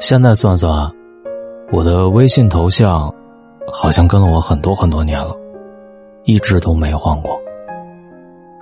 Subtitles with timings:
[0.00, 0.90] 现在算算，
[1.70, 3.12] 我的微信头像
[3.70, 5.36] 好像跟了我很多很多年了，
[6.24, 7.38] 一直都没换过。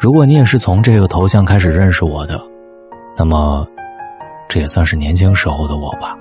[0.00, 2.42] 如果你也是从这个头像开始认识我的，
[3.16, 3.64] 那么
[4.48, 6.12] 这也算是年轻时候的我吧。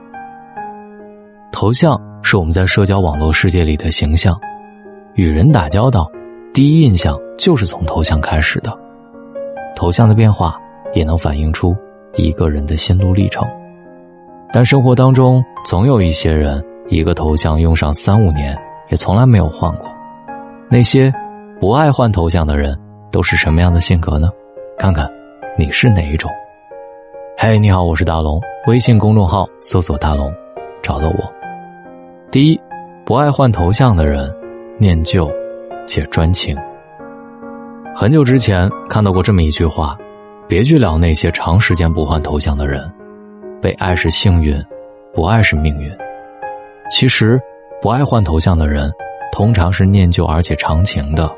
[1.51, 4.39] 头像是我们在社交网络世界里的形象，
[5.15, 6.07] 与人打交道，
[6.53, 8.71] 第一印象就是从头像开始的。
[9.75, 10.55] 头像的变化
[10.93, 11.75] 也能反映出
[12.13, 13.43] 一个人的心路历程。
[14.53, 18.57] 但生活当中总有一些人，一个头像用上三五年
[18.89, 19.89] 也从来没有换过。
[20.69, 21.13] 那些
[21.59, 22.77] 不爱换头像的人
[23.11, 24.29] 都是什么样的性格呢？
[24.77, 25.09] 看看
[25.57, 26.31] 你是哪一种。
[27.37, 30.33] 嘿，你好，我是大龙，微信公众号搜索“大龙”，
[30.81, 31.33] 找到我。
[32.31, 32.59] 第一，
[33.05, 34.33] 不爱换头像的人，
[34.77, 35.29] 念旧
[35.85, 36.57] 且专情。
[37.95, 39.97] 很久之前看到过这么一句话：
[40.47, 42.89] 别去聊那些长时间不换头像的人，
[43.61, 44.61] 被爱是幸运，
[45.13, 45.91] 不爱是命运。
[46.89, 47.39] 其实，
[47.81, 48.91] 不爱换头像的人，
[49.31, 51.29] 通常是念旧而且长情的，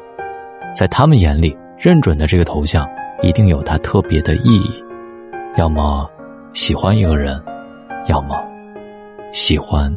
[0.75, 2.89] 在他们眼里，认准的这个头像
[3.21, 4.83] 一定有它特别的意义。
[5.57, 6.09] 要么
[6.53, 7.41] 喜欢一个人，
[8.07, 8.41] 要么
[9.31, 9.93] 喜欢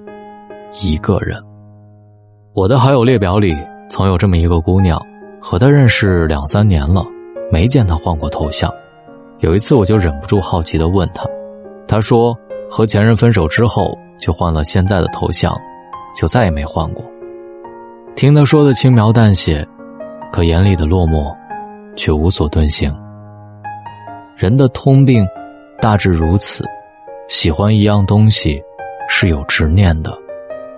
[0.83, 1.42] 一个人。
[2.55, 3.56] 我的好友列表里
[3.89, 5.00] 曾有这么一个姑娘。
[5.44, 7.05] 和他认识两三年了，
[7.50, 8.72] 没见他换过头像。
[9.41, 11.27] 有一次，我就忍不住好奇的问她，
[11.86, 12.36] 他说
[12.70, 15.55] 和前任分手之后就换了现在的头像，
[16.16, 17.05] 就再也没换过。
[18.14, 19.66] 听他说的轻描淡写，
[20.33, 21.34] 可眼里的落寞
[21.97, 22.94] 却无所遁形。
[24.36, 25.27] 人的通病
[25.80, 26.64] 大致如此：
[27.28, 28.62] 喜欢一样东西
[29.08, 30.17] 是有执念的，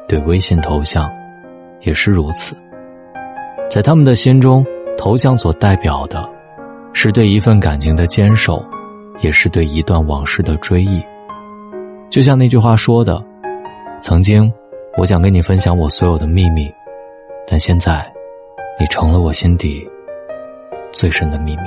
[0.09, 1.11] 对微信头像
[1.81, 2.57] 也是如此。
[3.69, 4.65] 在他们的心中，
[4.97, 6.29] 头像所代表的，
[6.93, 8.65] 是对一份感情的坚守，
[9.21, 11.03] 也是对一段往事的追忆。
[12.11, 13.23] 就像那句话说的
[14.01, 14.53] ：“曾经，
[14.97, 16.73] 我想跟你分享我所有的秘密，
[17.47, 18.07] 但现在，
[18.79, 19.85] 你成了我心底
[20.93, 21.63] 最深的秘密。”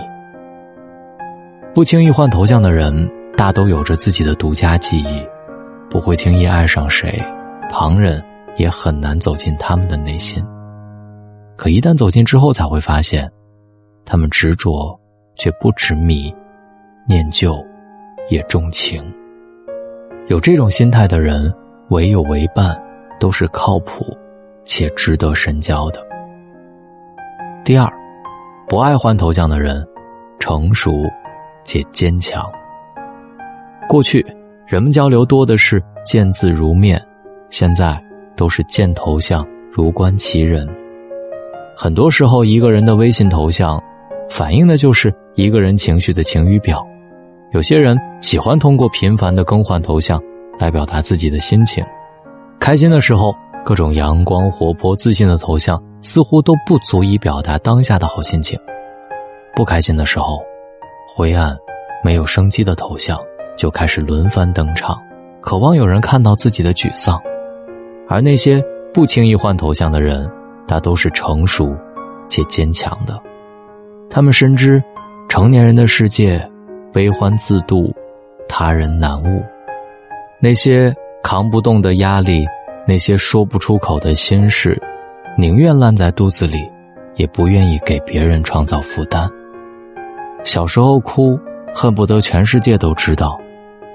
[1.74, 5.28] 不轻易换头像的人，大都有着自己的独家记忆，
[5.90, 7.22] 不会轻易爱上谁，
[7.72, 8.24] 旁人
[8.56, 10.44] 也很难走进他们的内心。
[11.56, 13.30] 可一旦走近之后，才会发现，
[14.06, 15.00] 他们执着
[15.36, 16.34] 却不执迷，
[17.10, 17.66] 念旧
[18.30, 19.02] 也重情。
[20.28, 21.54] 有这种心态的人，
[21.88, 22.78] 唯有为伴，
[23.18, 24.06] 都是靠谱
[24.66, 26.06] 且值得深交的。
[27.64, 27.90] 第二，
[28.68, 29.88] 不爱换头像的人，
[30.38, 30.92] 成熟
[31.64, 32.46] 且坚强。
[33.88, 34.26] 过去
[34.66, 37.02] 人们交流多的是见字如面，
[37.50, 37.98] 现在
[38.36, 40.68] 都是见头像如观其人。
[41.74, 43.82] 很多时候，一个人的微信头像，
[44.30, 46.86] 反映的就是一个人情绪的晴雨表。
[47.52, 50.22] 有些人喜欢通过频繁的更换头像，
[50.60, 51.84] 来表达自己的心情。
[52.60, 53.34] 开心的时候，
[53.66, 58.60] 各种阳光、活泼、自信的头像，似乎都不足以表达当下的好心情。
[59.56, 60.40] 不开心的时候，
[61.16, 61.58] 灰暗、
[62.04, 63.20] 没有生机的头像
[63.58, 65.02] 就开始轮番登场，
[65.42, 67.22] 渴望有人看到自己的沮丧。
[68.10, 70.30] 而那些不轻易换头像的人。
[70.70, 71.74] 大都是成熟
[72.28, 73.18] 且坚强的，
[74.10, 74.84] 他们深知
[75.30, 76.46] 成年人的世界
[76.94, 77.94] 悲欢自度，
[78.48, 79.42] 他人难悟。
[80.40, 80.94] 那些
[81.24, 82.46] 扛不动的压力，
[82.88, 84.82] 那些说不出口的心事，
[85.38, 86.70] 宁愿烂在肚子里，
[87.16, 89.30] 也不愿意给别人创造负担。
[90.44, 91.40] 小时候哭，
[91.74, 93.40] 恨不得全世界都知道；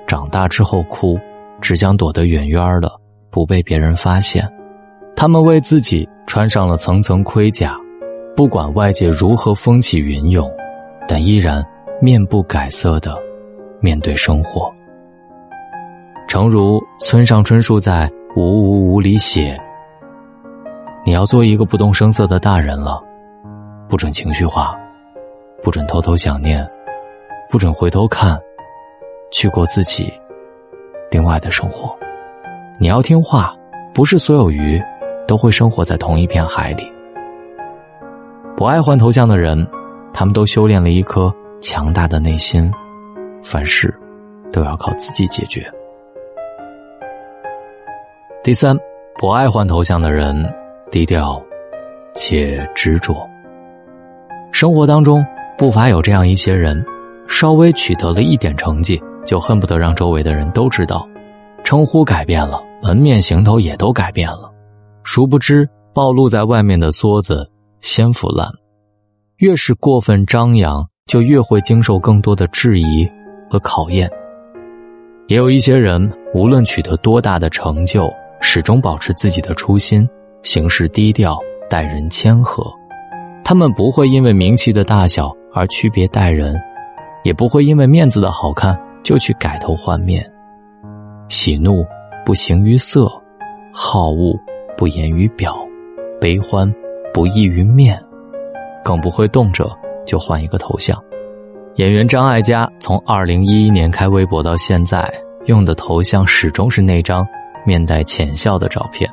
[0.06, 1.18] 长大之后哭，
[1.60, 2.90] 只想躲得远远的，
[3.30, 4.48] 不被别人发现。
[5.16, 6.08] 他们为自己。
[6.24, 7.76] 穿上了层层盔甲，
[8.34, 10.50] 不管外界如何风起云涌，
[11.06, 11.62] 但依然
[12.02, 13.16] 面不改色的
[13.80, 14.68] 面对生活。
[16.26, 19.56] 诚如村上春树在《无无无》里写
[21.06, 23.00] ：“你要做一个不动声色的大人了，
[23.88, 24.76] 不准情绪化，
[25.62, 26.68] 不准偷偷想念，
[27.48, 28.36] 不准回头看，
[29.30, 30.12] 去过自己
[31.08, 31.96] 另外的生活。
[32.80, 33.54] 你要听话，
[33.94, 34.82] 不是所有鱼。”
[35.24, 36.92] 都会生活在同一片海里。
[38.56, 39.66] 不爱换头像的人，
[40.12, 42.68] 他们都修炼了一颗强大的内心，
[43.44, 43.94] 凡事
[44.52, 45.64] 都要靠自己解决。
[48.42, 48.76] 第三，
[49.16, 50.44] 不爱换头像的人，
[50.90, 51.40] 低调
[52.14, 53.14] 且执着。
[54.50, 55.24] 生活当中
[55.56, 56.84] 不乏有这样一些人，
[57.28, 61.08] 稍微取得了一点成绩，就恨不得让周围的人都知道，
[61.62, 64.52] 称呼改变了，门面行头也都改变了。
[65.04, 67.48] 殊不知，暴露在外面的梭子
[67.80, 68.50] 先腐烂。
[69.36, 73.08] 越是过分张扬，就越会经受更多的质疑
[73.50, 74.10] 和考验。
[75.28, 80.08] 也有一些人，无论取得多大的成就，始终保持自己的初心，
[80.42, 81.38] 行事低调，
[81.68, 82.64] 待人谦和。
[83.44, 86.60] 他们不会因为名气的大小而区别待人，
[87.24, 90.24] 也不会因为面子的好看就去改头换面。
[91.28, 91.84] 喜怒
[92.24, 93.10] 不形于色，
[93.72, 94.38] 好恶
[94.76, 95.56] 不言于表，
[96.20, 96.72] 悲欢
[97.12, 98.00] 不溢于面，
[98.84, 99.70] 更不会动辄
[100.06, 100.98] 就换一个头像。
[101.76, 105.10] 演员张艾嘉从二零一一年开微博到现在，
[105.46, 107.26] 用的头像始终是那张
[107.66, 109.10] 面带浅笑的照片。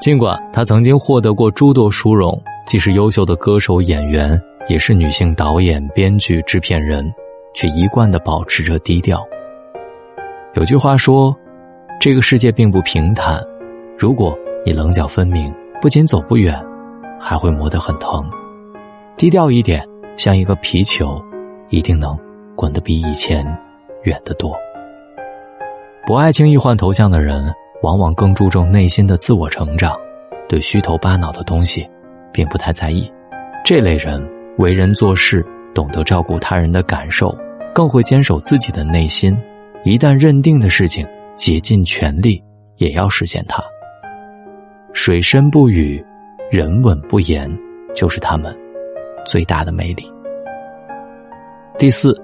[0.00, 7.04] 尽管他曾经获得过诸多殊荣，既是优秀的歌手、演员，也是女性导演、编剧、制片人，
[7.54, 9.22] 却一贯的保持着低调。
[10.54, 11.36] 有句话说
[12.00, 13.40] ：“这个世界并不平坦，
[13.96, 14.36] 如果
[14.66, 16.58] 你棱角分明，不仅走不远，
[17.20, 18.24] 还会磨得很疼。
[19.16, 19.86] 低调一点，
[20.16, 21.22] 像一个皮球。”
[21.72, 22.14] 一定能
[22.54, 23.42] 滚得比以前
[24.02, 24.54] 远得多。
[26.06, 27.50] 不爱轻易换头像的人，
[27.82, 29.98] 往往更注重内心的自我成长，
[30.46, 31.88] 对虚头巴脑的东西，
[32.30, 33.10] 并不太在意。
[33.64, 34.22] 这类人
[34.58, 35.42] 为人做事
[35.72, 37.34] 懂得照顾他人的感受，
[37.72, 39.34] 更会坚守自己的内心。
[39.82, 41.06] 一旦认定的事情，
[41.36, 42.44] 竭尽全力
[42.76, 43.64] 也要实现它。
[44.92, 46.04] 水深不语，
[46.50, 47.50] 人稳不言，
[47.94, 48.54] 就是他们
[49.26, 50.10] 最大的魅力。
[51.78, 52.14] 第四，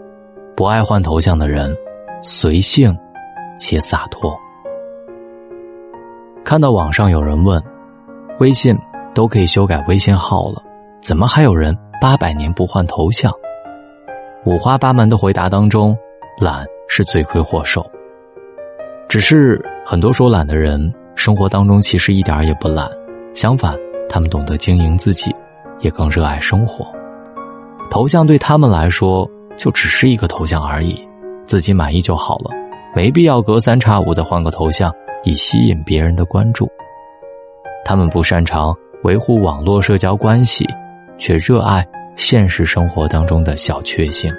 [0.56, 1.76] 不爱换头像的人，
[2.22, 2.96] 随性
[3.58, 4.36] 且洒脱。
[6.44, 7.62] 看到网上有人问，
[8.38, 8.76] 微信
[9.14, 10.62] 都可以修改微信号了，
[11.02, 13.32] 怎么还有人八百年不换头像？
[14.44, 15.96] 五花八门的回答当中，
[16.40, 17.84] 懒是罪魁祸首。
[19.08, 22.88] 只是很多说懒的人，生活当中其实一点也不懒，
[23.34, 23.74] 相反，
[24.08, 25.34] 他们懂得经营自己，
[25.80, 26.86] 也更热爱生活。
[27.90, 29.28] 头像对他们来说。
[29.58, 31.04] 就只是一个头像而已，
[31.44, 32.52] 自己满意就好了，
[32.94, 34.94] 没必要隔三差五的换个头像
[35.24, 36.70] 以吸引别人的关注。
[37.84, 38.72] 他们不擅长
[39.02, 40.64] 维护网络社交关系，
[41.18, 41.84] 却热爱
[42.14, 44.32] 现实生活当中的小确幸。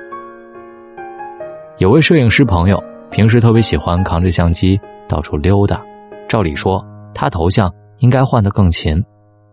[1.79, 2.81] 有位摄影师朋友，
[3.11, 5.83] 平时特别喜欢扛着相机到处溜达，
[6.29, 6.81] 照理说
[7.13, 9.03] 他头像应该换得更勤，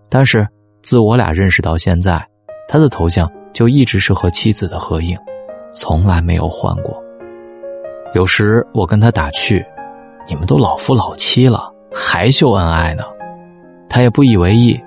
[0.08, 0.46] 但是
[0.86, 2.24] 自我俩认识到现在，
[2.68, 5.18] 他的头像就一直是和妻子的合影。
[5.74, 7.02] 从来没有换过。
[8.14, 9.66] 有时我跟他打趣
[10.30, 13.02] ：“你们都老夫老妻了，还秀恩爱呢？”
[13.90, 14.80] 他也不以为意，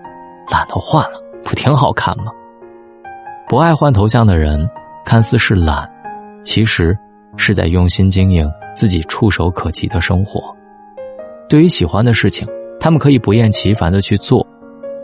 [0.50, 2.32] 懒得换了，不挺好看吗？
[3.50, 4.66] 不爱换头像的人，
[5.04, 5.86] 看似是懒，
[6.46, 6.98] 其实
[7.36, 10.42] 是在用心经营自己触手可及的生活。
[11.50, 12.48] 对于喜欢的事情，
[12.80, 14.48] 他们可以不厌其烦的去做，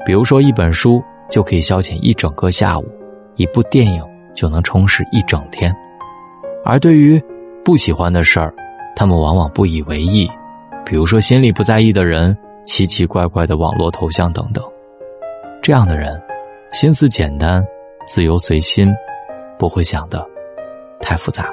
[0.05, 2.85] 比如说一本书就可以消遣一整个下午，
[3.35, 4.01] 一部电影。
[4.35, 5.73] 就能充实一整天，
[6.65, 7.17] 而对于
[7.63, 8.53] 不喜欢的事儿，
[8.93, 10.29] 他们往往不以为意，
[10.85, 14.61] 比如说心里不在意的人、奇奇怪怪的网络头像等等。
[15.63, 16.21] 这样的人，
[16.73, 17.65] 心思简单，
[18.05, 18.93] 自由随心，
[19.57, 20.21] 不会想的
[20.99, 21.49] 太复杂。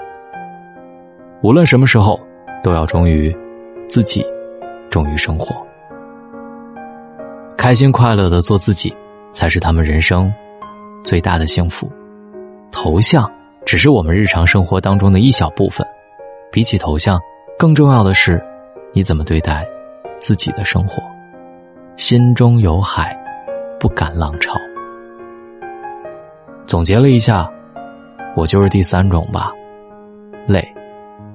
[1.40, 2.18] 无论什么时候，
[2.64, 3.32] 都要忠于
[3.88, 4.26] 自己，
[4.90, 5.54] 忠于生活，
[7.62, 8.92] 开心快乐的做自己，
[9.32, 10.34] 才是他们人生
[11.04, 11.88] 最大的幸福。
[12.72, 13.30] 头像
[13.64, 15.86] 只是我们日常生活当中的一小部分，
[16.50, 17.20] 比起头像，
[17.56, 18.44] 更重要的是
[18.92, 19.64] 你怎么对待
[20.18, 21.00] 自己的生活。
[21.96, 23.16] 心中有海，
[23.78, 24.58] 不敢浪潮。
[26.66, 27.48] 总结了一下，
[28.34, 29.52] 我就是第三种吧，
[30.48, 30.66] 累，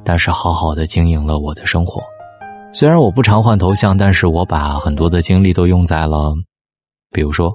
[0.04, 2.02] 但是好好的经营了我的生活。
[2.80, 6.32] 虽然我不常换头像，但是我把很多的精力都用在了，
[7.12, 7.52] 比如说，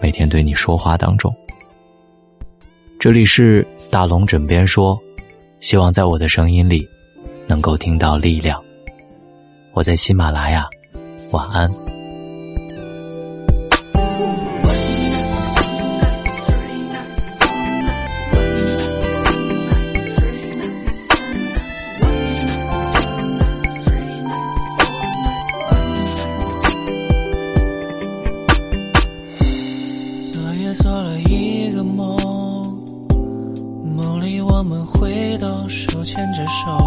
[0.00, 1.32] 每天对你说话当中。
[2.98, 4.98] 这里是大龙枕边说，
[5.60, 6.84] 希望在我的声音里
[7.46, 8.60] 能够听到力量。
[9.74, 10.66] 我在喜马拉雅，
[11.30, 11.70] 晚安。
[31.22, 32.16] 一个梦。
[33.96, 36.78] 梦里我们回到手牵着手，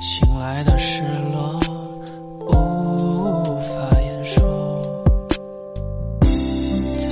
[0.00, 1.02] 醒来的失
[1.32, 1.58] 落
[2.48, 2.52] 无
[3.60, 4.82] 法言说。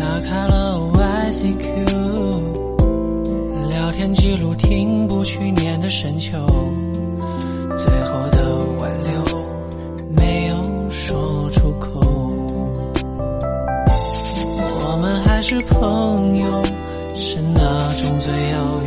[0.00, 1.66] 打开了 YCQ，
[3.68, 6.36] 聊天记录停不去年的深秋，
[15.50, 16.62] 是朋友，
[17.16, 18.79] 是那种最遥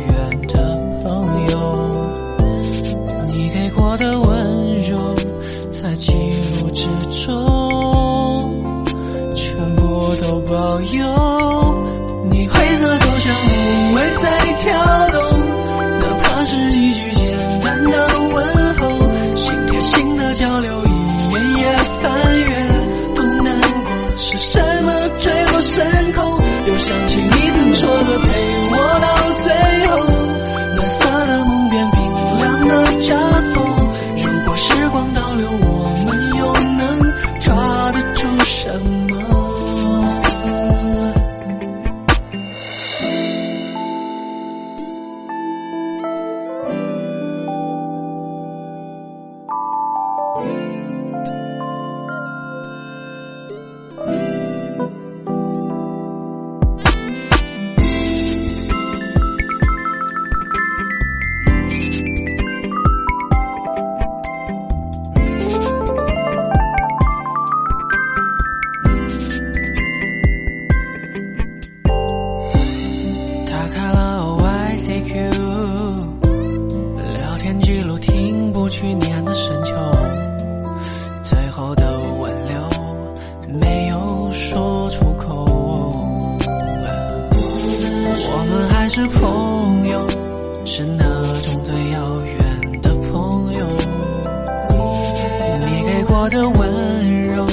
[96.24, 97.46] 我的温柔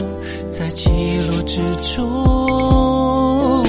[0.49, 0.89] 在记
[1.27, 1.57] 录之
[1.93, 3.65] 中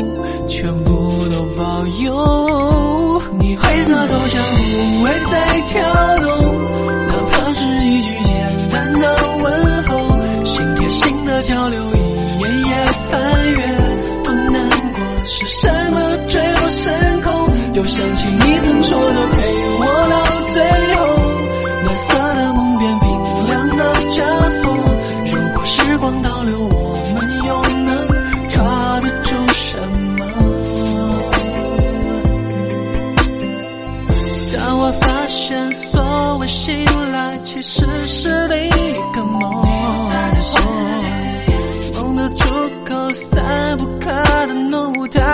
[0.46, 6.01] 全部都保佑你会色头像不会再跳。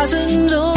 [0.08, 0.74] 珍重。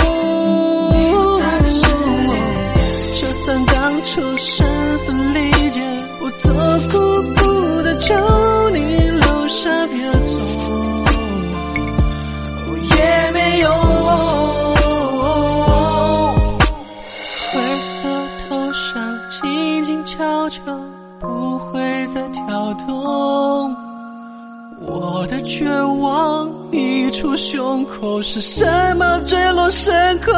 [3.15, 4.67] 就算当初声
[5.00, 5.39] 嘶力
[5.71, 5.81] 竭，
[6.19, 6.53] 我多
[6.89, 6.97] 苦
[7.33, 8.13] 苦的求
[8.71, 8.77] 你
[9.09, 10.21] 留下片。
[24.93, 28.65] 我的绝望溢出胸口，是什
[28.98, 30.33] 么坠落深空？